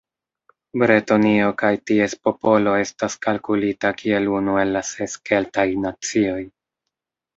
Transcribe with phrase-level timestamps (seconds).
[0.83, 6.41] Bretonio kaj ties popolo estas kalkulita kiel unu el la ses Keltaj nacioj.